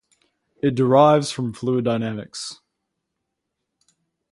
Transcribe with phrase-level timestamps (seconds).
[0.63, 2.59] It derives from fluid dynamics.